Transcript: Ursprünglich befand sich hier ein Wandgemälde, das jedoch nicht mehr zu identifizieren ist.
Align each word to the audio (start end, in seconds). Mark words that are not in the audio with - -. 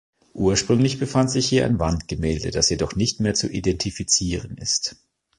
Ursprünglich 0.33 0.97
befand 0.97 1.29
sich 1.29 1.47
hier 1.47 1.63
ein 1.63 1.77
Wandgemälde, 1.77 2.49
das 2.49 2.71
jedoch 2.71 2.95
nicht 2.95 3.19
mehr 3.19 3.35
zu 3.35 3.47
identifizieren 3.47 4.57
ist. 4.57 4.95